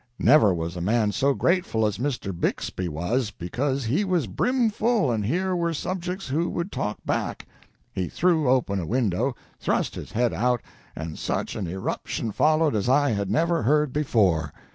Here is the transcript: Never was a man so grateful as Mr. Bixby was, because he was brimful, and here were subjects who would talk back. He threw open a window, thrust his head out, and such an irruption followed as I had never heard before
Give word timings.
Never 0.17 0.51
was 0.51 0.75
a 0.75 0.81
man 0.81 1.11
so 1.11 1.35
grateful 1.35 1.85
as 1.85 1.99
Mr. 1.99 2.35
Bixby 2.35 2.89
was, 2.89 3.29
because 3.29 3.85
he 3.85 4.03
was 4.03 4.25
brimful, 4.25 5.11
and 5.11 5.23
here 5.23 5.55
were 5.55 5.75
subjects 5.75 6.29
who 6.29 6.49
would 6.49 6.71
talk 6.71 6.97
back. 7.05 7.45
He 7.93 8.07
threw 8.09 8.49
open 8.49 8.79
a 8.79 8.87
window, 8.87 9.35
thrust 9.59 9.93
his 9.93 10.13
head 10.13 10.33
out, 10.33 10.61
and 10.95 11.19
such 11.19 11.55
an 11.55 11.67
irruption 11.67 12.31
followed 12.31 12.73
as 12.73 12.89
I 12.89 13.11
had 13.11 13.29
never 13.29 13.61
heard 13.61 13.93
before 13.93 14.51